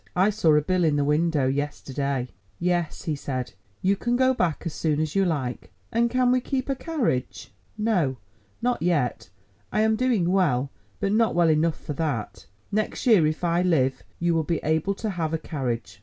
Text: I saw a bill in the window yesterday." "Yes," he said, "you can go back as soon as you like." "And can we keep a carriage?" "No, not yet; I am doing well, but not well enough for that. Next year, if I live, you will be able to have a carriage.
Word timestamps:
I 0.15 0.31
saw 0.31 0.55
a 0.55 0.63
bill 0.63 0.83
in 0.83 0.95
the 0.95 1.03
window 1.05 1.45
yesterday." 1.45 2.29
"Yes," 2.57 3.03
he 3.03 3.15
said, 3.15 3.53
"you 3.83 3.95
can 3.95 4.15
go 4.15 4.33
back 4.33 4.63
as 4.65 4.73
soon 4.73 4.99
as 4.99 5.13
you 5.13 5.23
like." 5.25 5.71
"And 5.91 6.09
can 6.09 6.31
we 6.31 6.41
keep 6.41 6.69
a 6.69 6.75
carriage?" 6.75 7.53
"No, 7.77 8.17
not 8.63 8.81
yet; 8.81 9.29
I 9.71 9.81
am 9.81 9.95
doing 9.95 10.31
well, 10.31 10.71
but 10.99 11.11
not 11.11 11.35
well 11.35 11.49
enough 11.49 11.79
for 11.79 11.93
that. 11.93 12.47
Next 12.71 13.05
year, 13.05 13.27
if 13.27 13.43
I 13.43 13.61
live, 13.61 14.01
you 14.17 14.33
will 14.33 14.41
be 14.43 14.57
able 14.63 14.95
to 14.95 15.09
have 15.11 15.35
a 15.35 15.37
carriage. 15.37 15.99